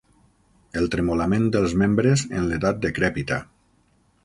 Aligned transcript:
El 0.79 0.87
tremolament 0.95 1.45
dels 1.57 1.77
membres 1.83 2.25
en 2.39 2.49
l'edat 2.53 2.83
decrèpita. 2.87 3.41